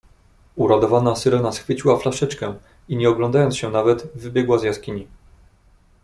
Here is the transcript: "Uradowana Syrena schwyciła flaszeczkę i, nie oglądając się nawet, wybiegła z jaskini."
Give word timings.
"Uradowana 0.55 1.15
Syrena 1.15 1.51
schwyciła 1.51 1.97
flaszeczkę 1.99 2.53
i, 2.89 2.95
nie 2.97 3.09
oglądając 3.09 3.57
się 3.57 3.71
nawet, 3.71 4.11
wybiegła 4.15 4.57
z 4.59 4.63
jaskini." 4.63 5.07